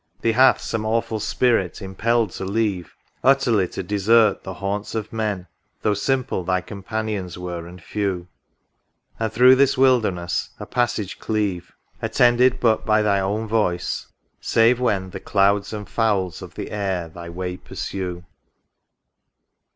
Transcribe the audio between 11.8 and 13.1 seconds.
Attended but by